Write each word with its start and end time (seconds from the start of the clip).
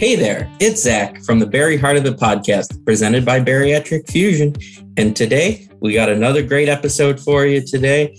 Hey 0.00 0.16
there, 0.16 0.50
it's 0.60 0.82
Zach 0.82 1.22
from 1.24 1.40
the 1.40 1.46
Berry 1.46 1.76
Heart 1.76 1.98
of 1.98 2.04
the 2.04 2.14
Podcast, 2.14 2.86
presented 2.86 3.22
by 3.22 3.38
Bariatric 3.38 4.10
Fusion. 4.10 4.54
And 4.96 5.14
today 5.14 5.68
we 5.80 5.92
got 5.92 6.08
another 6.08 6.42
great 6.42 6.70
episode 6.70 7.20
for 7.20 7.44
you 7.44 7.60
today. 7.60 8.16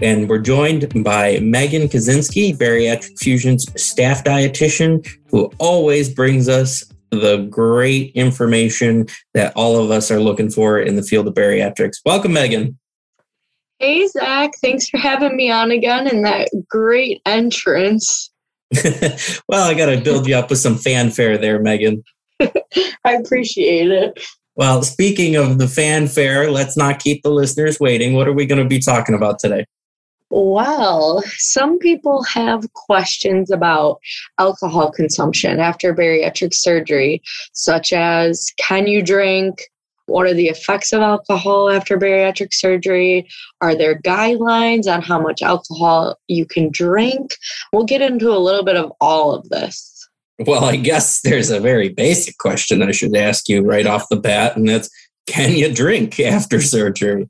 And 0.00 0.26
we're 0.26 0.38
joined 0.38 1.04
by 1.04 1.38
Megan 1.40 1.86
Koscinski, 1.86 2.56
Bariatric 2.56 3.18
Fusion's 3.18 3.66
staff 3.78 4.24
dietitian, 4.24 5.06
who 5.30 5.52
always 5.58 6.08
brings 6.08 6.48
us 6.48 6.82
the 7.10 7.46
great 7.50 8.12
information 8.14 9.06
that 9.34 9.52
all 9.54 9.84
of 9.84 9.90
us 9.90 10.10
are 10.10 10.20
looking 10.20 10.48
for 10.48 10.80
in 10.80 10.96
the 10.96 11.02
field 11.02 11.28
of 11.28 11.34
bariatrics. 11.34 11.98
Welcome, 12.06 12.32
Megan. 12.32 12.78
Hey, 13.80 14.06
Zach. 14.06 14.52
Thanks 14.62 14.88
for 14.88 14.96
having 14.96 15.36
me 15.36 15.50
on 15.50 15.72
again 15.72 16.06
and 16.06 16.24
that 16.24 16.48
great 16.70 17.20
entrance. 17.26 18.30
well, 19.48 19.68
I 19.68 19.74
got 19.74 19.86
to 19.86 20.00
build 20.00 20.26
you 20.26 20.36
up 20.36 20.50
with 20.50 20.58
some 20.58 20.76
fanfare 20.76 21.38
there, 21.38 21.60
Megan. 21.60 22.04
I 22.40 23.12
appreciate 23.12 23.90
it. 23.90 24.20
Well, 24.56 24.82
speaking 24.82 25.36
of 25.36 25.58
the 25.58 25.68
fanfare, 25.68 26.50
let's 26.50 26.76
not 26.76 26.98
keep 26.98 27.22
the 27.22 27.30
listeners 27.30 27.78
waiting. 27.78 28.14
What 28.14 28.26
are 28.28 28.32
we 28.32 28.44
going 28.44 28.62
to 28.62 28.68
be 28.68 28.80
talking 28.80 29.14
about 29.14 29.38
today? 29.38 29.64
Well, 30.30 31.22
some 31.38 31.78
people 31.78 32.22
have 32.24 32.70
questions 32.74 33.50
about 33.50 33.98
alcohol 34.38 34.90
consumption 34.90 35.58
after 35.58 35.94
bariatric 35.94 36.52
surgery, 36.52 37.22
such 37.52 37.92
as 37.92 38.52
can 38.58 38.86
you 38.86 39.02
drink? 39.02 39.62
What 40.08 40.26
are 40.26 40.34
the 40.34 40.48
effects 40.48 40.92
of 40.92 41.00
alcohol 41.00 41.70
after 41.70 41.98
bariatric 41.98 42.52
surgery? 42.52 43.28
Are 43.60 43.74
there 43.74 44.00
guidelines 44.00 44.86
on 44.86 45.02
how 45.02 45.20
much 45.20 45.42
alcohol 45.42 46.18
you 46.28 46.46
can 46.46 46.70
drink? 46.70 47.32
We'll 47.72 47.84
get 47.84 48.02
into 48.02 48.30
a 48.30 48.38
little 48.38 48.64
bit 48.64 48.76
of 48.76 48.92
all 49.00 49.34
of 49.34 49.48
this. 49.48 49.94
Well, 50.38 50.64
I 50.64 50.76
guess 50.76 51.20
there's 51.22 51.50
a 51.50 51.60
very 51.60 51.88
basic 51.88 52.38
question 52.38 52.82
I 52.82 52.92
should 52.92 53.16
ask 53.16 53.48
you 53.48 53.62
right 53.62 53.86
off 53.86 54.08
the 54.08 54.16
bat, 54.16 54.56
and 54.56 54.68
that's 54.68 54.88
can 55.26 55.52
you 55.52 55.72
drink 55.72 56.18
after 56.20 56.60
surgery? 56.60 57.28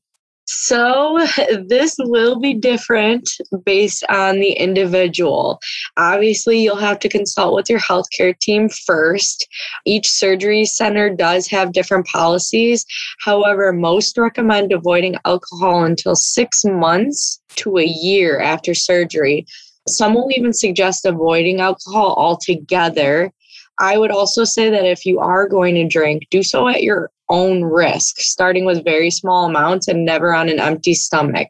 So, 0.51 1.27
this 1.67 1.95
will 1.99 2.41
be 2.41 2.55
different 2.55 3.29
based 3.67 4.03
on 4.09 4.41
the 4.41 4.53
individual. 4.53 5.61
Obviously, 5.99 6.59
you'll 6.59 6.77
have 6.77 6.99
to 7.01 7.09
consult 7.11 7.55
with 7.55 7.69
your 7.69 7.81
healthcare 7.81 8.37
team 8.39 8.71
first. 8.71 9.47
Each 9.85 10.09
surgery 10.09 10.65
center 10.65 11.15
does 11.15 11.49
have 11.49 11.75
different 11.75 12.07
policies. 12.07 12.87
However, 13.21 13.75
most 13.75 14.17
recommend 14.17 14.73
avoiding 14.73 15.17
alcohol 15.27 15.85
until 15.85 16.17
six 16.17 16.65
months 16.65 17.43
to 17.57 17.77
a 17.77 17.85
year 17.85 18.41
after 18.41 18.73
surgery. 18.73 19.45
Some 19.87 20.15
will 20.15 20.31
even 20.35 20.55
suggest 20.55 21.05
avoiding 21.05 21.61
alcohol 21.61 22.15
altogether. 22.17 23.31
I 23.79 23.99
would 23.99 24.11
also 24.11 24.45
say 24.45 24.71
that 24.71 24.87
if 24.87 25.05
you 25.05 25.21
are 25.21 25.47
going 25.47 25.75
to 25.75 25.87
drink, 25.87 26.23
do 26.31 26.43
so 26.43 26.69
at 26.69 26.83
your 26.83 27.11
own 27.31 27.63
risk, 27.63 28.19
starting 28.19 28.65
with 28.65 28.85
very 28.85 29.11
small 29.11 29.47
amounts 29.47 29.89
and 29.89 30.05
never 30.05 30.35
on 30.35 30.49
an 30.49 30.61
empty 30.61 30.95
stomach. 30.95 31.49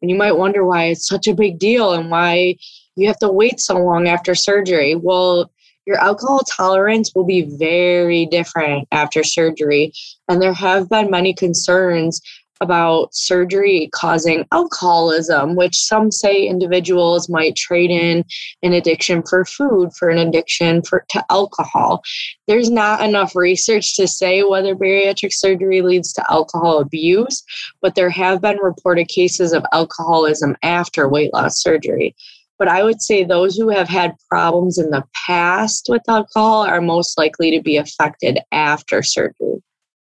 And 0.00 0.10
you 0.10 0.16
might 0.16 0.36
wonder 0.36 0.64
why 0.64 0.86
it's 0.86 1.06
such 1.08 1.26
a 1.26 1.34
big 1.34 1.58
deal 1.58 1.92
and 1.92 2.10
why 2.10 2.56
you 2.96 3.06
have 3.06 3.18
to 3.20 3.30
wait 3.30 3.60
so 3.60 3.76
long 3.76 4.08
after 4.08 4.34
surgery. 4.34 4.94
Well, 4.94 5.50
your 5.86 5.98
alcohol 5.98 6.40
tolerance 6.40 7.12
will 7.14 7.24
be 7.24 7.42
very 7.42 8.26
different 8.26 8.86
after 8.92 9.24
surgery. 9.24 9.92
And 10.28 10.40
there 10.40 10.52
have 10.52 10.88
been 10.88 11.10
many 11.10 11.34
concerns 11.34 12.20
about 12.60 13.14
surgery 13.14 13.88
causing 13.92 14.46
alcoholism, 14.52 15.56
which 15.56 15.76
some 15.76 16.10
say 16.10 16.46
individuals 16.46 17.28
might 17.28 17.56
trade 17.56 17.90
in 17.90 18.24
an 18.62 18.72
addiction 18.72 19.22
for 19.22 19.44
food 19.44 19.90
for 19.98 20.08
an 20.10 20.18
addiction 20.18 20.82
for 20.82 21.04
to 21.08 21.24
alcohol. 21.30 22.02
There's 22.46 22.70
not 22.70 23.02
enough 23.02 23.34
research 23.34 23.96
to 23.96 24.06
say 24.06 24.42
whether 24.42 24.74
bariatric 24.74 25.32
surgery 25.32 25.82
leads 25.82 26.12
to 26.14 26.30
alcohol 26.30 26.80
abuse, 26.80 27.42
but 27.80 27.94
there 27.94 28.10
have 28.10 28.42
been 28.42 28.58
reported 28.58 29.08
cases 29.08 29.52
of 29.52 29.64
alcoholism 29.72 30.56
after 30.62 31.08
weight 31.08 31.32
loss 31.32 31.62
surgery. 31.62 32.14
But 32.58 32.68
I 32.68 32.82
would 32.82 33.00
say 33.00 33.24
those 33.24 33.56
who 33.56 33.70
have 33.70 33.88
had 33.88 34.16
problems 34.28 34.76
in 34.76 34.90
the 34.90 35.04
past 35.26 35.86
with 35.88 36.02
alcohol 36.08 36.62
are 36.62 36.82
most 36.82 37.16
likely 37.16 37.50
to 37.52 37.62
be 37.62 37.78
affected 37.78 38.38
after 38.52 39.02
surgery. 39.02 39.62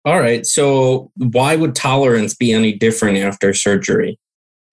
All 0.03 0.19
right. 0.19 0.45
So, 0.45 1.11
why 1.15 1.55
would 1.55 1.75
tolerance 1.75 2.33
be 2.33 2.53
any 2.53 2.73
different 2.73 3.19
after 3.19 3.53
surgery? 3.53 4.17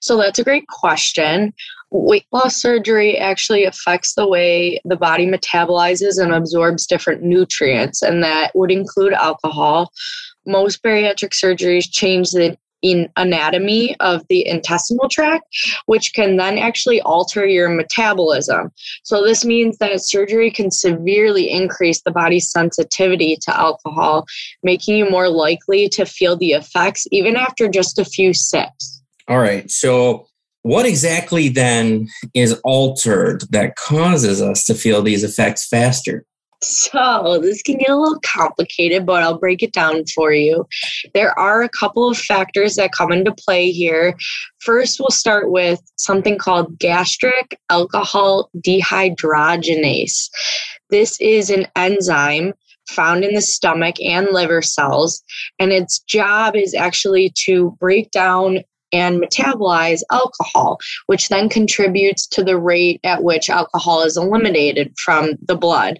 So, 0.00 0.16
that's 0.16 0.39
a 0.39 0.44
great 0.44 0.66
question. 0.69 1.53
Weight 1.91 2.27
loss 2.33 2.56
surgery 2.56 3.16
actually 3.19 3.65
affects 3.65 4.15
the 4.15 4.27
way 4.27 4.81
the 4.84 4.97
body 4.97 5.27
metabolizes 5.27 6.22
and 6.22 6.33
absorbs 6.33 6.87
different 6.87 7.22
nutrients, 7.22 8.03
and 8.03 8.22
that 8.22 8.53
would 8.55 8.71
include 8.71 9.12
alcohol. 9.12 9.91
Most 10.47 10.83
bariatric 10.83 11.33
surgeries 11.33 11.91
change 11.91 12.31
the 12.31 12.56
in 12.83 13.09
anatomy 13.16 13.97
of 14.00 14.22
the 14.28 14.47
intestinal 14.47 15.09
tract, 15.09 15.44
which 15.87 16.12
can 16.15 16.37
then 16.37 16.59
actually 16.59 17.00
alter 17.03 17.47
your 17.47 17.69
metabolism. 17.69 18.71
So, 19.03 19.25
this 19.25 19.44
means 19.44 19.78
that 19.78 20.00
surgery 20.00 20.50
can 20.50 20.71
severely 20.71 21.50
increase 21.50 22.03
the 22.03 22.11
body's 22.11 22.50
sensitivity 22.50 23.37
to 23.43 23.59
alcohol, 23.59 24.27
making 24.62 24.97
you 24.97 25.11
more 25.11 25.28
likely 25.28 25.89
to 25.91 26.05
feel 26.05 26.37
the 26.37 26.53
effects 26.53 27.06
even 27.11 27.37
after 27.37 27.69
just 27.69 27.99
a 27.99 28.05
few 28.05 28.33
sips. 28.33 29.03
All 29.28 29.39
right. 29.39 29.71
So, 29.71 30.27
what 30.62 30.87
exactly 30.87 31.49
then 31.49 32.09
is 32.34 32.60
altered 32.65 33.43
that 33.50 33.77
causes 33.77 34.43
us 34.43 34.65
to 34.66 34.75
feel 34.75 35.03
these 35.03 35.25
effects 35.25 35.66
faster? 35.66 36.25
So, 36.60 37.38
this 37.41 37.62
can 37.62 37.78
get 37.78 37.91
a 37.91 37.96
little 37.96 38.20
complicated, 38.24 39.06
but 39.06 39.22
I'll 39.22 39.38
break 39.38 39.62
it 39.62 39.72
down 39.72 40.04
for 40.14 40.32
you. 40.32 40.66
There 41.14 41.38
are 41.38 41.62
a 41.62 41.69
couple 41.69 42.10
of 42.10 42.19
factors 42.19 42.74
that 42.74 42.91
come 42.92 43.12
into 43.12 43.32
play 43.32 43.70
here. 43.70 44.16
First, 44.58 44.98
we'll 44.98 45.10
start 45.10 45.52
with 45.52 45.80
something 45.97 46.36
called 46.36 46.78
gastric 46.78 47.60
alcohol 47.70 48.50
dehydrogenase. 48.56 50.30
This 50.91 51.20
is 51.20 51.50
an 51.50 51.68
enzyme 51.76 52.54
found 52.91 53.24
in 53.24 53.34
the 53.34 53.42
stomach 53.42 54.00
and 54.00 54.28
liver 54.32 54.62
cells, 54.62 55.22
and 55.60 55.70
its 55.70 56.00
job 56.00 56.56
is 56.56 56.74
actually 56.74 57.32
to 57.44 57.76
break 57.78 58.10
down 58.10 58.64
and 58.93 59.22
metabolize 59.22 60.00
alcohol, 60.10 60.78
which 61.06 61.28
then 61.28 61.49
contributes 61.49 62.26
to 62.26 62.43
the 62.43 62.59
rate 62.59 63.00
at 63.04 63.22
which 63.22 63.50
alcohol 63.50 64.03
is 64.03 64.16
eliminated 64.16 64.93
from 64.99 65.32
the 65.43 65.56
blood. 65.56 65.99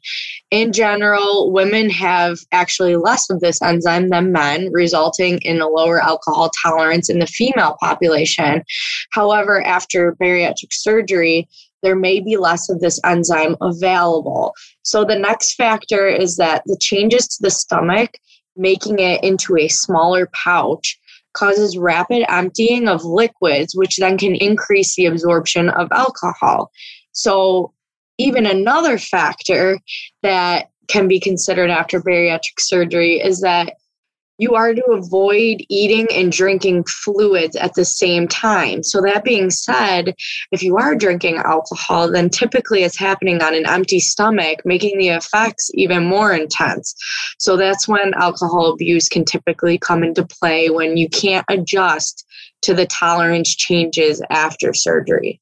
In 0.51 0.73
general, 0.73 1.53
women 1.53 1.91
have 1.91 2.39
actually 2.53 2.97
less 2.97 3.29
of 3.31 3.41
this 3.41 3.61
enzyme 3.63 4.09
than 4.09 4.33
men, 4.33 4.71
resulting 4.73 5.39
in 5.39 5.61
a 5.61 5.69
lower 5.69 6.01
alcohol 6.01 6.51
tolerance 6.63 7.11
in 7.11 7.19
the 7.19 7.27
female 7.27 7.77
population. 7.81 8.63
However, 9.11 9.63
after 9.63 10.17
bariatric 10.21 10.73
surgery, 10.73 11.49
there 11.83 11.97
may 11.97 12.21
be 12.21 12.37
less 12.37 12.69
of 12.69 12.81
this 12.81 13.01
enzyme 13.05 13.57
available. 13.61 14.55
So, 14.83 15.05
the 15.05 15.19
next 15.19 15.55
factor 15.55 16.09
is 16.09 16.37
that 16.37 16.63
the 16.67 16.79
changes 16.81 17.29
to 17.29 17.43
the 17.43 17.51
stomach, 17.51 18.19
making 18.57 18.99
it 18.99 19.23
into 19.23 19.57
a 19.57 19.69
smaller 19.69 20.29
pouch, 20.33 20.99
causes 21.35 21.79
rapid 21.79 22.25
emptying 22.31 22.89
of 22.89 23.05
liquids, 23.05 23.75
which 23.75 23.97
then 23.97 24.19
can 24.19 24.35
increase 24.35 24.97
the 24.97 25.07
absorption 25.07 25.69
of 25.71 25.89
alcohol. 25.93 26.71
So, 27.13 27.73
even 28.19 28.47
another 28.47 28.99
factor 28.99 29.79
that 30.23 30.71
can 30.89 31.07
be 31.07 31.21
considered 31.21 31.71
after 31.71 32.01
bariatric 32.01 32.59
surgery 32.59 33.21
is 33.21 33.41
that 33.43 33.75
you 34.39 34.55
are 34.55 34.73
to 34.73 34.85
avoid 34.93 35.65
eating 35.69 36.07
and 36.15 36.33
drinking 36.33 36.85
fluids 36.85 37.57
at 37.57 37.75
the 37.75 37.85
same 37.85 38.29
time. 38.29 38.83
So, 38.83 39.01
that 39.03 39.25
being 39.25 39.51
said, 39.51 40.15
if 40.53 40.63
you 40.63 40.77
are 40.77 40.95
drinking 40.95 41.37
alcohol, 41.39 42.11
then 42.11 42.31
typically 42.31 42.85
it's 42.85 42.97
happening 42.97 43.43
on 43.43 43.55
an 43.55 43.67
empty 43.67 44.01
stomach, 44.01 44.61
making 44.65 44.99
the 44.99 45.09
effects 45.09 45.71
even 45.75 46.05
more 46.05 46.33
intense. 46.33 46.95
So, 47.39 47.57
that's 47.57 47.89
when 47.89 48.15
alcohol 48.15 48.73
abuse 48.73 49.09
can 49.09 49.25
typically 49.25 49.79
come 49.79 50.03
into 50.03 50.25
play 50.25 50.71
when 50.71 50.97
you 50.97 51.09
can't 51.09 51.45
adjust 51.49 52.25
to 52.63 52.75
the 52.75 52.87
tolerance 52.87 53.55
changes 53.55 54.23
after 54.31 54.73
surgery. 54.73 55.41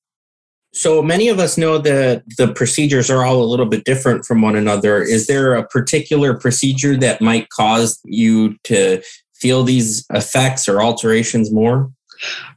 So 0.76 1.00
many 1.00 1.28
of 1.28 1.38
us 1.38 1.56
know 1.56 1.78
that 1.78 2.22
the 2.36 2.52
procedures 2.52 3.08
are 3.08 3.24
all 3.24 3.42
a 3.42 3.48
little 3.48 3.64
bit 3.64 3.84
different 3.84 4.26
from 4.26 4.42
one 4.42 4.56
another. 4.56 5.02
Is 5.02 5.26
there 5.26 5.54
a 5.54 5.66
particular 5.66 6.34
procedure 6.34 6.98
that 6.98 7.22
might 7.22 7.48
cause 7.48 7.98
you 8.04 8.58
to 8.64 9.02
feel 9.34 9.62
these 9.62 10.04
effects 10.10 10.68
or 10.68 10.82
alterations 10.82 11.50
more? 11.50 11.90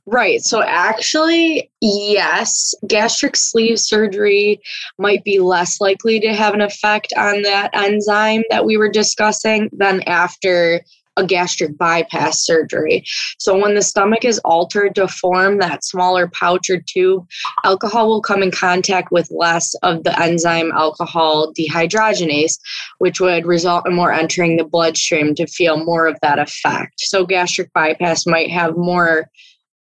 Right. 0.05 0.41
So, 0.41 0.61
actually, 0.61 1.71
yes, 1.79 2.73
gastric 2.87 3.37
sleeve 3.37 3.79
surgery 3.79 4.59
might 4.97 5.23
be 5.23 5.39
less 5.39 5.79
likely 5.79 6.19
to 6.19 6.33
have 6.33 6.53
an 6.53 6.61
effect 6.61 7.13
on 7.15 7.43
that 7.43 7.69
enzyme 7.73 8.43
that 8.49 8.65
we 8.65 8.75
were 8.75 8.89
discussing 8.89 9.69
than 9.71 10.01
after 10.03 10.81
a 11.19 11.25
gastric 11.25 11.77
bypass 11.77 12.45
surgery. 12.45 13.03
So 13.37 13.57
when 13.57 13.75
the 13.75 13.81
stomach 13.81 14.25
is 14.25 14.39
altered 14.39 14.95
to 14.95 15.07
form 15.07 15.59
that 15.59 15.83
smaller 15.83 16.27
pouch 16.29 16.69
or 16.69 16.81
tube, 16.81 17.27
alcohol 17.63 18.07
will 18.07 18.21
come 18.21 18.41
in 18.41 18.51
contact 18.51 19.11
with 19.11 19.29
less 19.29 19.75
of 19.83 20.03
the 20.03 20.19
enzyme 20.19 20.71
alcohol 20.71 21.53
dehydrogenase, 21.53 22.57
which 22.97 23.19
would 23.19 23.45
result 23.45 23.87
in 23.87 23.93
more 23.93 24.11
entering 24.11 24.57
the 24.57 24.63
bloodstream 24.63 25.35
to 25.35 25.45
feel 25.45 25.83
more 25.83 26.07
of 26.07 26.17
that 26.21 26.39
effect. 26.39 26.93
So 26.97 27.25
gastric 27.25 27.71
bypass 27.73 28.25
might 28.25 28.49
have 28.49 28.77
more 28.77 29.29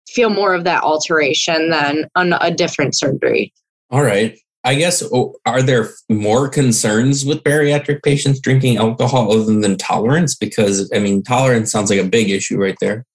feel 0.08 0.30
more 0.30 0.54
of 0.54 0.64
that 0.64 0.84
alteration 0.84 1.72
than 1.72 2.08
a 2.16 2.52
different 2.52 2.96
surgery. 2.96 3.52
All 3.90 4.04
right. 4.04 4.38
I 4.64 4.76
guess 4.76 5.04
are 5.46 5.62
there 5.62 5.90
more 6.10 6.48
concerns 6.48 7.26
with 7.26 7.44
bariatric 7.44 8.02
patients 8.02 8.40
drinking 8.40 8.78
alcohol 8.78 9.32
other 9.32 9.60
than 9.60 9.78
tolerance? 9.78 10.36
Because 10.36 10.90
I 10.94 11.00
mean, 11.00 11.22
tolerance 11.22 11.72
sounds 11.72 11.90
like 11.90 12.00
a 12.00 12.06
big 12.06 12.30
issue 12.30 12.58
right 12.58 12.78
there. 12.80 13.06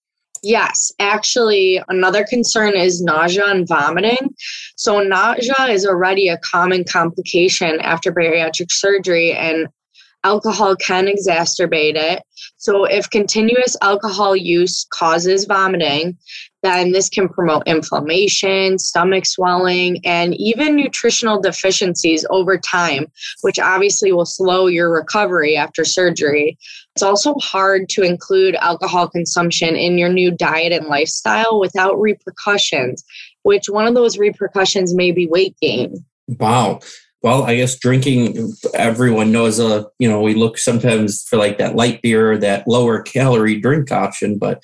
Yes, 0.43 0.93
actually, 1.01 1.83
another 1.89 2.25
concern 2.25 2.77
is 2.77 3.03
nausea 3.03 3.47
and 3.47 3.67
vomiting. 3.67 4.35
So, 4.77 5.01
nausea 5.01 5.67
is 5.69 5.85
already 5.85 6.29
a 6.29 6.39
common 6.39 6.85
complication 6.85 7.81
after 7.81 8.13
bariatric 8.13 8.71
surgery, 8.71 9.33
and 9.33 9.69
alcohol 10.29 10.77
can 10.77 11.07
exacerbate 11.07 11.97
it. 11.97 12.23
So, 12.59 12.85
if 12.85 13.09
continuous 13.09 13.77
alcohol 13.83 14.37
use 14.37 14.87
causes 14.91 15.47
vomiting, 15.47 16.19
then 16.63 16.93
this 16.93 17.09
can 17.09 17.29
promote 17.29 17.63
inflammation, 17.67 18.79
stomach 18.79 19.25
swelling, 19.25 20.05
and 20.05 20.35
even 20.35 20.77
nutritional 20.77 21.41
deficiencies 21.41 22.27
over 22.31 22.59
time, 22.59 23.07
which 23.43 23.59
obviously 23.59 24.13
will 24.13 24.27
slow 24.27 24.67
your 24.67 24.93
recovery 24.93 25.57
after 25.57 25.85
surgery. 25.85 26.59
It's 26.95 27.03
also 27.03 27.35
hard 27.35 27.89
to 27.91 28.03
include 28.03 28.57
alcohol 28.57 29.09
consumption 29.09 29.77
in 29.77 29.99
your 29.99 30.13
new 30.13 30.31
diet 30.31 30.73
and 30.73 30.87
lifestyle 30.87 31.61
without 31.61 31.99
repercussions, 31.99 33.05
which 33.43 33.69
one 33.69 33.87
of 33.87 33.95
those 33.95 34.19
repercussions 34.19 34.95
may 34.95 35.13
be 35.13 35.27
weight 35.27 35.57
gain. 35.63 36.05
Wow. 36.27 36.81
Well, 37.23 37.43
I 37.43 37.57
guess 37.57 37.77
drinking, 37.77 38.53
everyone 38.75 39.33
knows, 39.33 39.59
uh, 39.59 39.85
you 39.99 40.09
know, 40.09 40.21
we 40.21 40.35
look 40.35 40.57
sometimes 40.57 41.25
for 41.25 41.37
like 41.37 41.59
that 41.59 41.75
light 41.75 42.01
beer, 42.01 42.39
that 42.39 42.69
lower 42.69 43.03
calorie 43.03 43.61
drink 43.61 43.91
option, 43.91 44.39
but 44.39 44.63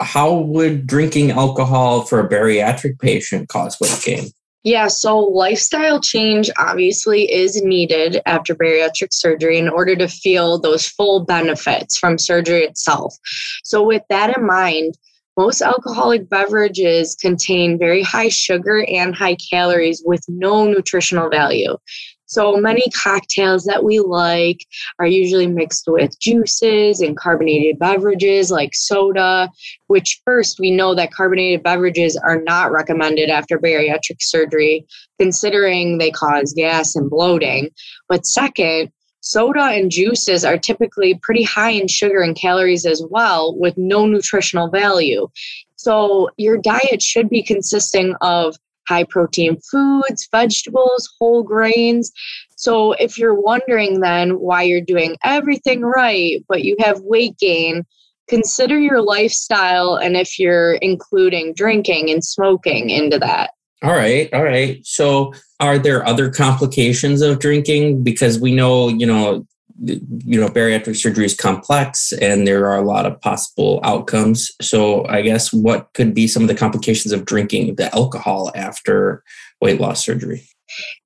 how 0.00 0.34
would 0.34 0.86
drinking 0.86 1.32
alcohol 1.32 2.02
for 2.02 2.20
a 2.20 2.28
bariatric 2.28 3.00
patient 3.00 3.48
cause 3.48 3.78
weight 3.80 4.00
gain? 4.04 4.30
Yeah, 4.62 4.88
so 4.88 5.18
lifestyle 5.18 6.00
change 6.00 6.50
obviously 6.58 7.30
is 7.32 7.62
needed 7.62 8.20
after 8.26 8.54
bariatric 8.54 9.08
surgery 9.10 9.58
in 9.58 9.70
order 9.70 9.96
to 9.96 10.06
feel 10.06 10.58
those 10.58 10.86
full 10.86 11.24
benefits 11.24 11.96
from 11.96 12.18
surgery 12.18 12.64
itself. 12.64 13.16
So, 13.64 13.82
with 13.82 14.02
that 14.10 14.36
in 14.36 14.46
mind, 14.46 14.98
most 15.40 15.62
alcoholic 15.62 16.28
beverages 16.28 17.16
contain 17.18 17.78
very 17.78 18.02
high 18.02 18.28
sugar 18.28 18.84
and 18.86 19.16
high 19.16 19.36
calories 19.50 20.02
with 20.04 20.22
no 20.28 20.66
nutritional 20.66 21.30
value. 21.30 21.78
So 22.26 22.58
many 22.58 22.84
cocktails 22.90 23.64
that 23.64 23.82
we 23.82 24.00
like 24.00 24.58
are 24.98 25.06
usually 25.06 25.46
mixed 25.46 25.84
with 25.86 26.20
juices 26.20 27.00
and 27.00 27.16
carbonated 27.16 27.78
beverages 27.78 28.50
like 28.50 28.74
soda, 28.74 29.50
which 29.86 30.20
first 30.26 30.60
we 30.60 30.70
know 30.70 30.94
that 30.94 31.10
carbonated 31.10 31.62
beverages 31.62 32.18
are 32.18 32.42
not 32.42 32.70
recommended 32.70 33.30
after 33.30 33.58
bariatric 33.58 34.18
surgery, 34.20 34.84
considering 35.18 35.96
they 35.96 36.10
cause 36.10 36.52
gas 36.52 36.94
and 36.96 37.08
bloating. 37.08 37.70
But 38.10 38.26
second, 38.26 38.92
soda 39.20 39.64
and 39.64 39.90
juices 39.90 40.44
are 40.44 40.58
typically 40.58 41.18
pretty 41.22 41.42
high 41.42 41.70
in 41.70 41.88
sugar 41.88 42.20
and 42.20 42.36
calories 42.36 42.86
as 42.86 43.02
well, 43.10 43.54
with 43.56 43.76
no 43.76 44.06
nutritional 44.06 44.68
value. 44.68 45.28
So, 45.76 46.28
your 46.36 46.58
diet 46.58 47.00
should 47.00 47.30
be 47.30 47.42
consisting 47.42 48.14
of 48.20 48.56
high 48.90 49.04
protein 49.04 49.56
foods, 49.70 50.28
vegetables, 50.32 51.08
whole 51.18 51.44
grains. 51.44 52.10
So 52.56 52.92
if 52.94 53.16
you're 53.16 53.40
wondering 53.40 54.00
then 54.00 54.40
why 54.40 54.64
you're 54.64 54.80
doing 54.80 55.16
everything 55.24 55.82
right, 55.82 56.44
but 56.48 56.64
you 56.64 56.76
have 56.80 57.00
weight 57.02 57.38
gain, 57.38 57.84
consider 58.28 58.78
your 58.78 59.00
lifestyle 59.00 59.94
and 59.94 60.16
if 60.16 60.40
you're 60.40 60.74
including 60.74 61.54
drinking 61.54 62.10
and 62.10 62.24
smoking 62.24 62.90
into 62.90 63.18
that. 63.20 63.50
All 63.82 63.92
right, 63.92 64.32
all 64.32 64.44
right. 64.44 64.84
So 64.84 65.32
are 65.58 65.78
there 65.78 66.06
other 66.06 66.30
complications 66.30 67.22
of 67.22 67.38
drinking? 67.38 68.02
Because 68.02 68.38
we 68.38 68.54
know, 68.54 68.88
you 68.88 69.06
know, 69.06 69.46
you 69.82 70.38
know 70.38 70.48
bariatric 70.48 70.96
surgery 70.96 71.24
is 71.24 71.34
complex 71.34 72.12
and 72.12 72.46
there 72.46 72.66
are 72.66 72.76
a 72.76 72.84
lot 72.84 73.06
of 73.06 73.18
possible 73.20 73.80
outcomes. 73.82 74.50
So 74.60 75.06
i 75.06 75.22
guess 75.22 75.52
what 75.52 75.88
could 75.94 76.12
be 76.12 76.28
some 76.28 76.42
of 76.42 76.48
the 76.48 76.54
complications 76.54 77.12
of 77.12 77.24
drinking 77.24 77.76
the 77.76 77.94
alcohol 77.94 78.52
after 78.54 79.22
weight 79.60 79.80
loss 79.80 80.04
surgery? 80.04 80.46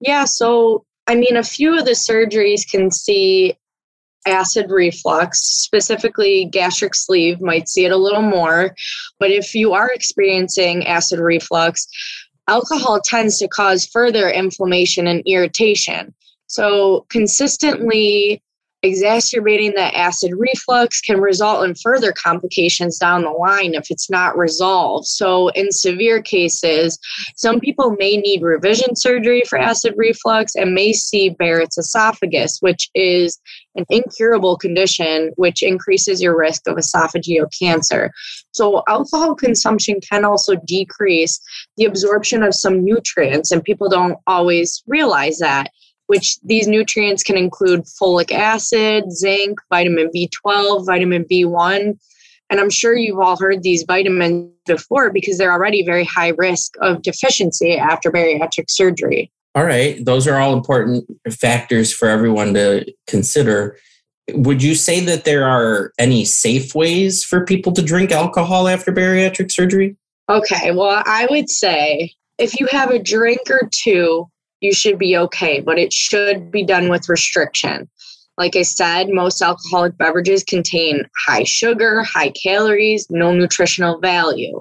Yeah 0.00 0.24
so 0.24 0.84
i 1.06 1.14
mean 1.14 1.36
a 1.36 1.44
few 1.44 1.78
of 1.78 1.84
the 1.84 1.92
surgeries 1.92 2.68
can 2.68 2.90
see 2.90 3.56
acid 4.26 4.70
reflux. 4.70 5.40
Specifically 5.40 6.46
gastric 6.46 6.94
sleeve 6.94 7.40
might 7.40 7.68
see 7.68 7.84
it 7.84 7.92
a 7.92 7.96
little 7.96 8.22
more. 8.22 8.74
But 9.18 9.30
if 9.30 9.54
you 9.54 9.72
are 9.72 9.90
experiencing 9.92 10.86
acid 10.86 11.20
reflux 11.20 11.86
alcohol 12.48 13.00
tends 13.00 13.38
to 13.38 13.48
cause 13.48 13.86
further 13.86 14.30
inflammation 14.30 15.06
and 15.06 15.22
irritation. 15.26 16.14
So 16.46 17.06
consistently 17.10 18.42
exacerbating 18.84 19.72
that 19.74 19.94
acid 19.94 20.32
reflux 20.36 21.00
can 21.00 21.18
result 21.18 21.64
in 21.64 21.74
further 21.74 22.12
complications 22.12 22.98
down 22.98 23.22
the 23.22 23.30
line 23.30 23.74
if 23.74 23.90
it's 23.90 24.10
not 24.10 24.36
resolved. 24.36 25.06
So, 25.06 25.48
in 25.48 25.72
severe 25.72 26.20
cases, 26.20 26.98
some 27.34 27.60
people 27.60 27.96
may 27.98 28.18
need 28.18 28.42
revision 28.42 28.94
surgery 28.94 29.42
for 29.48 29.58
acid 29.58 29.94
reflux 29.96 30.54
and 30.54 30.74
may 30.74 30.92
see 30.92 31.30
Barrett's 31.30 31.78
esophagus, 31.78 32.58
which 32.60 32.90
is 32.94 33.40
an 33.74 33.86
incurable 33.88 34.58
condition 34.58 35.32
which 35.36 35.62
increases 35.62 36.22
your 36.22 36.38
risk 36.38 36.68
of 36.68 36.76
esophageal 36.76 37.46
cancer. 37.58 38.12
So, 38.52 38.82
alcohol 38.86 39.34
consumption 39.34 39.98
can 40.00 40.26
also 40.26 40.56
decrease 40.66 41.40
the 41.78 41.86
absorption 41.86 42.42
of 42.42 42.54
some 42.54 42.84
nutrients, 42.84 43.50
and 43.50 43.64
people 43.64 43.88
don't 43.88 44.18
always 44.26 44.82
realize 44.86 45.38
that 45.38 45.70
which 46.06 46.38
these 46.42 46.66
nutrients 46.66 47.22
can 47.22 47.36
include 47.36 47.84
folic 47.84 48.30
acid, 48.30 49.10
zinc, 49.10 49.58
vitamin 49.70 50.10
B12, 50.14 50.86
vitamin 50.86 51.24
B1. 51.24 51.98
And 52.50 52.60
I'm 52.60 52.70
sure 52.70 52.96
you've 52.96 53.18
all 53.18 53.36
heard 53.38 53.62
these 53.62 53.84
vitamins 53.86 54.50
before 54.66 55.10
because 55.10 55.38
they're 55.38 55.52
already 55.52 55.82
very 55.82 56.04
high 56.04 56.32
risk 56.36 56.74
of 56.80 57.02
deficiency 57.02 57.76
after 57.76 58.10
bariatric 58.10 58.68
surgery. 58.68 59.30
All 59.54 59.64
right. 59.64 60.04
Those 60.04 60.26
are 60.26 60.38
all 60.38 60.52
important 60.52 61.04
factors 61.30 61.92
for 61.92 62.08
everyone 62.08 62.54
to 62.54 62.84
consider. 63.06 63.78
Would 64.32 64.62
you 64.62 64.74
say 64.74 65.00
that 65.00 65.24
there 65.24 65.46
are 65.46 65.92
any 65.98 66.24
safe 66.24 66.74
ways 66.74 67.24
for 67.24 67.44
people 67.44 67.72
to 67.72 67.82
drink 67.82 68.10
alcohol 68.10 68.68
after 68.68 68.92
bariatric 68.92 69.52
surgery? 69.52 69.96
Okay. 70.28 70.72
Well, 70.72 71.02
I 71.06 71.26
would 71.30 71.48
say 71.48 72.12
if 72.38 72.58
you 72.58 72.66
have 72.66 72.90
a 72.90 72.98
drink 72.98 73.40
or 73.48 73.68
two 73.72 74.28
you 74.64 74.72
should 74.72 74.98
be 74.98 75.16
okay, 75.16 75.60
but 75.60 75.78
it 75.78 75.92
should 75.92 76.50
be 76.50 76.64
done 76.64 76.88
with 76.88 77.08
restriction. 77.08 77.88
Like 78.36 78.56
I 78.56 78.62
said, 78.62 79.10
most 79.10 79.40
alcoholic 79.42 79.96
beverages 79.96 80.42
contain 80.42 81.06
high 81.26 81.44
sugar, 81.44 82.02
high 82.02 82.30
calories, 82.30 83.06
no 83.10 83.32
nutritional 83.32 84.00
value. 84.00 84.60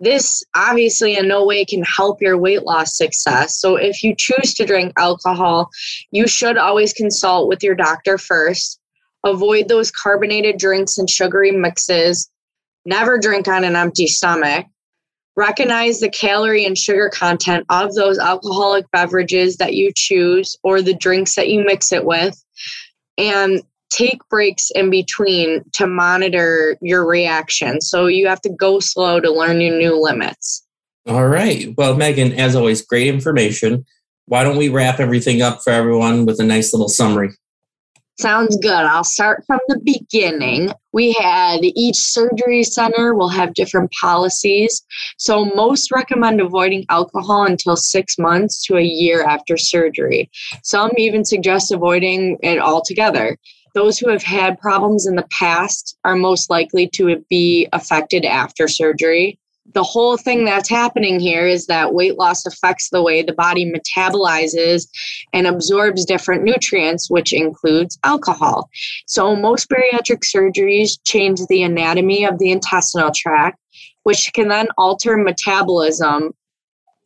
This 0.00 0.42
obviously 0.56 1.16
in 1.16 1.28
no 1.28 1.44
way 1.44 1.64
can 1.64 1.82
help 1.82 2.22
your 2.22 2.38
weight 2.38 2.62
loss 2.62 2.96
success. 2.96 3.60
So 3.60 3.76
if 3.76 4.02
you 4.02 4.14
choose 4.16 4.54
to 4.54 4.64
drink 4.64 4.92
alcohol, 4.96 5.68
you 6.10 6.26
should 6.26 6.56
always 6.56 6.92
consult 6.92 7.48
with 7.48 7.62
your 7.62 7.74
doctor 7.74 8.16
first. 8.16 8.80
Avoid 9.24 9.68
those 9.68 9.90
carbonated 9.90 10.58
drinks 10.58 10.98
and 10.98 11.08
sugary 11.08 11.50
mixes. 11.50 12.30
Never 12.86 13.18
drink 13.18 13.48
on 13.48 13.64
an 13.64 13.76
empty 13.76 14.06
stomach 14.06 14.66
recognize 15.36 16.00
the 16.00 16.08
calorie 16.08 16.64
and 16.64 16.78
sugar 16.78 17.10
content 17.12 17.66
of 17.68 17.94
those 17.94 18.18
alcoholic 18.18 18.88
beverages 18.92 19.56
that 19.56 19.74
you 19.74 19.92
choose 19.94 20.56
or 20.62 20.80
the 20.80 20.94
drinks 20.94 21.34
that 21.34 21.48
you 21.48 21.64
mix 21.64 21.92
it 21.92 22.04
with 22.04 22.42
and 23.18 23.62
take 23.90 24.18
breaks 24.28 24.70
in 24.74 24.90
between 24.90 25.62
to 25.72 25.86
monitor 25.86 26.76
your 26.80 27.06
reaction. 27.06 27.80
So 27.80 28.06
you 28.06 28.26
have 28.28 28.40
to 28.42 28.50
go 28.50 28.80
slow 28.80 29.20
to 29.20 29.30
learn 29.30 29.60
your 29.60 29.76
new 29.76 30.00
limits. 30.00 30.64
All 31.06 31.28
right. 31.28 31.74
Well 31.76 31.96
megan 31.96 32.32
as 32.32 32.56
always 32.56 32.82
great 32.82 33.08
information. 33.08 33.84
Why 34.26 34.42
don't 34.42 34.56
we 34.56 34.68
wrap 34.70 35.00
everything 35.00 35.42
up 35.42 35.62
for 35.62 35.70
everyone 35.70 36.24
with 36.24 36.40
a 36.40 36.44
nice 36.44 36.72
little 36.72 36.88
summary 36.88 37.30
Sounds 38.20 38.56
good. 38.58 38.70
I'll 38.70 39.02
start 39.02 39.42
from 39.44 39.58
the 39.66 39.80
beginning. 39.84 40.72
We 40.92 41.12
had 41.14 41.60
each 41.62 41.96
surgery 41.96 42.62
center 42.62 43.12
will 43.12 43.28
have 43.28 43.54
different 43.54 43.90
policies. 44.00 44.82
So, 45.18 45.46
most 45.56 45.90
recommend 45.90 46.40
avoiding 46.40 46.86
alcohol 46.90 47.44
until 47.44 47.76
six 47.76 48.16
months 48.16 48.64
to 48.66 48.76
a 48.76 48.82
year 48.82 49.24
after 49.24 49.56
surgery. 49.56 50.30
Some 50.62 50.92
even 50.96 51.24
suggest 51.24 51.72
avoiding 51.72 52.38
it 52.42 52.60
altogether. 52.60 53.36
those 53.74 53.98
who 53.98 54.08
have 54.08 54.22
had 54.22 54.58
problems 54.60 55.06
in 55.06 55.16
the 55.16 55.26
past 55.30 55.98
are 56.04 56.14
most 56.14 56.48
likely 56.48 56.88
to 56.88 57.24
be 57.28 57.68
affected 57.72 58.24
after 58.24 58.68
surgery. 58.68 59.38
The 59.72 59.82
whole 59.82 60.16
thing 60.16 60.44
that's 60.44 60.68
happening 60.68 61.18
here 61.18 61.46
is 61.46 61.66
that 61.66 61.94
weight 61.94 62.18
loss 62.18 62.44
affects 62.44 62.90
the 62.90 63.02
way 63.02 63.22
the 63.22 63.32
body 63.32 63.72
metabolizes 63.72 64.86
and 65.32 65.46
absorbs 65.46 66.04
different 66.04 66.44
nutrients, 66.44 67.10
which 67.10 67.32
includes 67.32 67.98
alcohol. 68.04 68.68
So, 69.06 69.34
most 69.34 69.70
bariatric 69.70 70.20
surgeries 70.22 70.98
change 71.04 71.40
the 71.48 71.62
anatomy 71.62 72.24
of 72.24 72.38
the 72.38 72.50
intestinal 72.50 73.10
tract, 73.14 73.58
which 74.02 74.30
can 74.34 74.48
then 74.48 74.68
alter 74.76 75.16
metabolism 75.16 76.34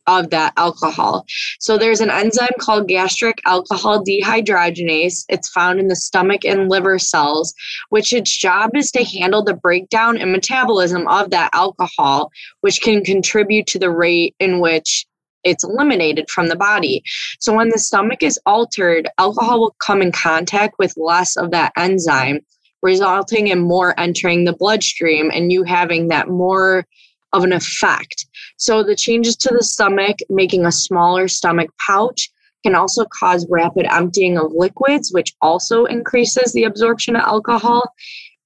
of 0.07 0.29
that 0.31 0.53
alcohol. 0.57 1.25
So 1.59 1.77
there's 1.77 2.01
an 2.01 2.09
enzyme 2.09 2.47
called 2.59 2.87
gastric 2.87 3.39
alcohol 3.45 4.03
dehydrogenase. 4.03 5.25
It's 5.29 5.49
found 5.49 5.79
in 5.79 5.87
the 5.87 5.95
stomach 5.95 6.43
and 6.45 6.69
liver 6.69 6.97
cells, 6.99 7.53
which 7.89 8.11
its 8.11 8.35
job 8.35 8.71
is 8.75 8.91
to 8.91 9.03
handle 9.03 9.43
the 9.43 9.53
breakdown 9.53 10.17
and 10.17 10.31
metabolism 10.31 11.07
of 11.07 11.29
that 11.29 11.51
alcohol, 11.53 12.31
which 12.61 12.81
can 12.81 13.03
contribute 13.03 13.67
to 13.67 13.79
the 13.79 13.91
rate 13.91 14.35
in 14.39 14.59
which 14.59 15.05
it's 15.43 15.63
eliminated 15.63 16.29
from 16.29 16.47
the 16.47 16.55
body. 16.55 17.03
So 17.39 17.53
when 17.53 17.69
the 17.69 17.79
stomach 17.79 18.23
is 18.23 18.39
altered, 18.45 19.07
alcohol 19.17 19.59
will 19.59 19.75
come 19.85 20.01
in 20.01 20.11
contact 20.11 20.75
with 20.79 20.93
less 20.97 21.37
of 21.37 21.51
that 21.51 21.71
enzyme, 21.77 22.39
resulting 22.81 23.47
in 23.47 23.59
more 23.59 23.97
entering 23.99 24.43
the 24.43 24.55
bloodstream 24.55 25.31
and 25.33 25.51
you 25.51 25.63
having 25.63 26.09
that 26.09 26.27
more 26.27 26.85
of 27.33 27.43
an 27.43 27.53
effect. 27.53 28.25
So 28.57 28.83
the 28.83 28.95
changes 28.95 29.35
to 29.37 29.53
the 29.53 29.63
stomach, 29.63 30.17
making 30.29 30.65
a 30.65 30.71
smaller 30.71 31.27
stomach 31.27 31.69
pouch, 31.85 32.29
can 32.63 32.75
also 32.75 33.05
cause 33.05 33.47
rapid 33.49 33.85
emptying 33.89 34.37
of 34.37 34.51
liquids, 34.53 35.11
which 35.13 35.33
also 35.41 35.85
increases 35.85 36.51
the 36.53 36.65
absorption 36.65 37.15
of 37.15 37.23
alcohol. 37.23 37.83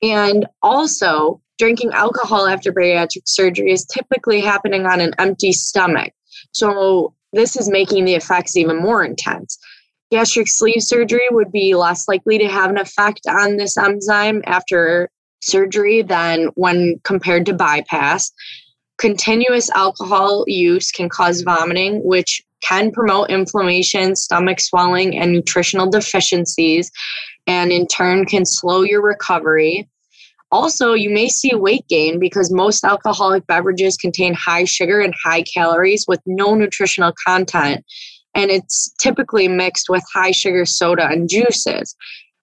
And 0.01 0.45
also, 0.61 1.41
drinking 1.57 1.91
alcohol 1.93 2.47
after 2.47 2.71
bariatric 2.71 3.23
surgery 3.25 3.71
is 3.71 3.85
typically 3.85 4.41
happening 4.41 4.85
on 4.85 4.99
an 4.99 5.13
empty 5.17 5.53
stomach. 5.53 6.11
So, 6.51 7.13
this 7.31 7.55
is 7.55 7.69
making 7.69 8.05
the 8.05 8.15
effects 8.15 8.55
even 8.55 8.77
more 8.77 9.03
intense. 9.03 9.57
Gastric 10.11 10.47
sleeve 10.47 10.83
surgery 10.83 11.25
would 11.31 11.51
be 11.51 11.73
less 11.73 12.07
likely 12.07 12.37
to 12.37 12.47
have 12.47 12.69
an 12.69 12.77
effect 12.77 13.21
on 13.27 13.57
this 13.57 13.77
enzyme 13.77 14.43
after 14.45 15.09
surgery 15.41 16.01
than 16.01 16.47
when 16.55 16.99
compared 17.03 17.45
to 17.47 17.53
bypass. 17.53 18.31
Continuous 19.03 19.69
alcohol 19.71 20.45
use 20.47 20.89
can 20.89 21.09
cause 21.09 21.41
vomiting, 21.41 22.01
which 22.05 22.41
can 22.61 22.89
promote 22.89 23.29
inflammation, 23.29 24.15
stomach 24.15 24.61
swelling, 24.61 25.19
and 25.19 25.33
nutritional 25.33 25.89
deficiencies, 25.89 26.89
and 27.45 27.73
in 27.73 27.85
turn 27.85 28.23
can 28.23 28.45
slow 28.45 28.81
your 28.81 29.01
recovery. 29.01 29.89
Also, 30.53 30.93
you 30.93 31.09
may 31.09 31.27
see 31.27 31.53
weight 31.53 31.85
gain 31.89 32.17
because 32.17 32.49
most 32.49 32.85
alcoholic 32.85 33.45
beverages 33.45 33.97
contain 33.97 34.33
high 34.33 34.63
sugar 34.63 35.01
and 35.01 35.13
high 35.21 35.41
calories 35.41 36.05
with 36.07 36.21
no 36.25 36.55
nutritional 36.55 37.11
content. 37.27 37.83
And 38.33 38.49
it's 38.51 38.89
typically 38.99 39.49
mixed 39.49 39.89
with 39.89 40.03
high 40.13 40.31
sugar 40.31 40.63
soda 40.65 41.07
and 41.07 41.27
juices. 41.27 41.93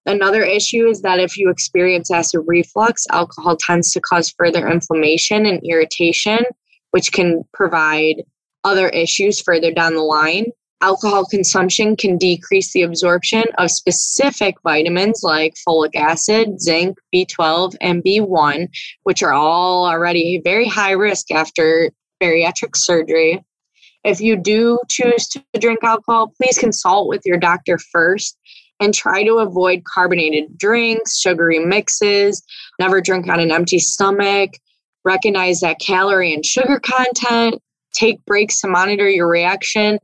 Another 0.06 0.42
issue 0.42 0.86
is 0.86 1.02
that 1.02 1.20
if 1.20 1.36
you 1.36 1.50
experience 1.50 2.10
acid 2.10 2.42
reflux, 2.46 3.06
alcohol 3.10 3.56
tends 3.56 3.92
to 3.92 4.00
cause 4.00 4.30
further 4.30 4.68
inflammation 4.68 5.44
and 5.44 5.60
irritation, 5.62 6.38
which 6.92 7.12
can 7.12 7.44
provide 7.52 8.22
other 8.64 8.88
issues 8.88 9.40
further 9.40 9.72
down 9.72 9.94
the 9.94 10.00
line. 10.00 10.46
Alcohol 10.82 11.26
consumption 11.26 11.94
can 11.94 12.16
decrease 12.16 12.72
the 12.72 12.82
absorption 12.82 13.44
of 13.58 13.70
specific 13.70 14.56
vitamins 14.62 15.20
like 15.22 15.54
folic 15.68 15.94
acid, 15.94 16.58
zinc, 16.60 16.96
B12, 17.14 17.76
and 17.82 18.02
B1, 18.02 18.68
which 19.02 19.22
are 19.22 19.34
all 19.34 19.86
already 19.86 20.40
very 20.42 20.66
high 20.66 20.92
risk 20.92 21.30
after 21.30 21.90
bariatric 22.22 22.74
surgery. 22.74 23.44
If 24.04 24.22
you 24.22 24.36
do 24.36 24.78
choose 24.88 25.28
to 25.28 25.44
drink 25.58 25.80
alcohol, 25.84 26.32
please 26.40 26.56
consult 26.56 27.08
with 27.08 27.20
your 27.26 27.36
doctor 27.36 27.78
first 27.92 28.38
and 28.80 28.94
try 28.94 29.22
to 29.22 29.38
avoid 29.38 29.84
carbonated 29.84 30.56
drinks, 30.56 31.18
sugary 31.18 31.58
mixes, 31.58 32.42
never 32.78 33.00
drink 33.00 33.28
on 33.28 33.38
an 33.38 33.52
empty 33.52 33.78
stomach, 33.78 34.52
recognize 35.04 35.60
that 35.60 35.78
calorie 35.78 36.32
and 36.32 36.44
sugar 36.44 36.80
content, 36.80 37.60
take 37.92 38.24
breaks 38.24 38.60
to 38.60 38.68
monitor 38.68 39.08
your 39.08 39.28
reaction, 39.28 39.98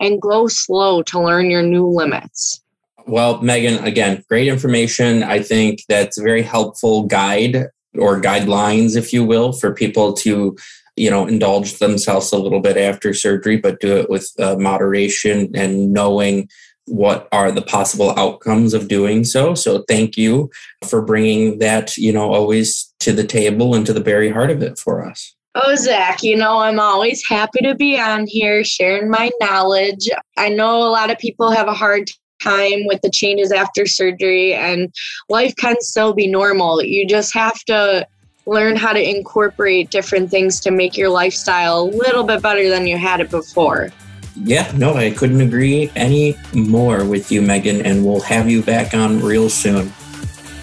and 0.00 0.20
go 0.20 0.46
slow 0.46 1.02
to 1.02 1.20
learn 1.20 1.50
your 1.50 1.62
new 1.62 1.86
limits. 1.86 2.62
Well, 3.06 3.42
Megan, 3.42 3.82
again, 3.84 4.22
great 4.28 4.46
information. 4.46 5.22
I 5.24 5.42
think 5.42 5.80
that's 5.88 6.18
a 6.18 6.22
very 6.22 6.42
helpful 6.42 7.04
guide 7.04 7.66
or 7.98 8.20
guidelines, 8.20 8.96
if 8.96 9.12
you 9.12 9.24
will, 9.24 9.52
for 9.52 9.74
people 9.74 10.12
to 10.14 10.56
you 10.96 11.10
know 11.10 11.26
indulge 11.26 11.78
themselves 11.78 12.32
a 12.32 12.38
little 12.38 12.60
bit 12.60 12.76
after 12.76 13.14
surgery 13.14 13.56
but 13.56 13.80
do 13.80 13.96
it 13.96 14.10
with 14.10 14.30
uh, 14.38 14.56
moderation 14.56 15.50
and 15.54 15.90
knowing 15.92 16.48
what 16.86 17.28
are 17.32 17.52
the 17.52 17.62
possible 17.62 18.12
outcomes 18.18 18.74
of 18.74 18.88
doing 18.88 19.24
so. 19.24 19.54
So 19.54 19.84
thank 19.88 20.16
you 20.16 20.50
for 20.88 21.02
bringing 21.02 21.58
that, 21.58 21.96
you 21.96 22.12
know, 22.12 22.32
always 22.32 22.92
to 23.00 23.12
the 23.12 23.24
table 23.24 23.74
and 23.74 23.86
to 23.86 23.92
the 23.92 24.02
very 24.02 24.30
heart 24.30 24.50
of 24.50 24.62
it 24.62 24.78
for 24.78 25.04
us. 25.04 25.34
Oh, 25.54 25.74
Zach, 25.74 26.22
you 26.22 26.36
know, 26.36 26.58
I'm 26.58 26.80
always 26.80 27.22
happy 27.28 27.60
to 27.60 27.74
be 27.74 28.00
on 28.00 28.26
here 28.26 28.64
sharing 28.64 29.10
my 29.10 29.30
knowledge. 29.40 30.08
I 30.38 30.48
know 30.48 30.78
a 30.78 30.88
lot 30.88 31.10
of 31.10 31.18
people 31.18 31.50
have 31.50 31.68
a 31.68 31.74
hard 31.74 32.08
time 32.42 32.86
with 32.86 33.00
the 33.02 33.10
changes 33.10 33.52
after 33.52 33.86
surgery, 33.86 34.54
and 34.54 34.92
life 35.28 35.54
can 35.56 35.76
still 35.80 36.14
be 36.14 36.26
normal. 36.26 36.82
You 36.82 37.06
just 37.06 37.34
have 37.34 37.58
to 37.66 38.06
learn 38.46 38.76
how 38.76 38.92
to 38.92 39.08
incorporate 39.08 39.90
different 39.90 40.30
things 40.30 40.58
to 40.60 40.70
make 40.70 40.96
your 40.96 41.10
lifestyle 41.10 41.82
a 41.82 41.84
little 41.84 42.24
bit 42.24 42.42
better 42.42 42.68
than 42.68 42.86
you 42.86 42.96
had 42.96 43.20
it 43.20 43.30
before 43.30 43.92
yeah, 44.36 44.70
no, 44.74 44.94
I 44.94 45.10
couldn't 45.10 45.40
agree 45.40 45.90
any 45.94 46.36
more 46.54 47.04
with 47.04 47.30
you, 47.30 47.42
Megan, 47.42 47.84
and 47.84 48.04
we'll 48.04 48.20
have 48.20 48.48
you 48.48 48.62
back 48.62 48.94
on 48.94 49.20
real 49.20 49.48
soon. 49.48 49.92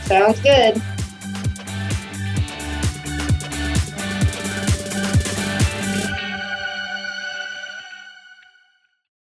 Sounds 0.04 0.40
good. 0.42 0.82